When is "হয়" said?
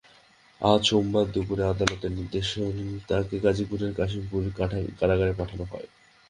5.71-5.87